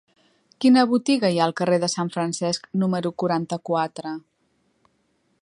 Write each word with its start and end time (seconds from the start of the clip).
Quina 0.63 0.85
botiga 0.93 1.29
hi 1.35 1.37
ha 1.41 1.43
al 1.49 1.53
carrer 1.61 1.77
de 1.83 1.91
Sant 1.97 2.09
Francesc 2.15 2.67
número 2.85 3.13
quaranta-quatre? 3.25 4.17